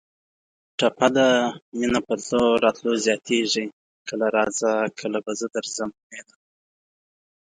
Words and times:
ټپه 0.77 1.07
ده: 1.15 1.27
مینه 1.77 1.99
په 2.07 2.13
تلو 2.23 2.43
راتلو 2.63 2.91
زیاتېږي 3.05 3.65
کله 4.09 4.25
راځه 4.37 4.69
کله 4.99 5.19
به 5.25 5.31
زه 5.39 5.47
درځم 5.55 5.89
مینه 6.09 6.35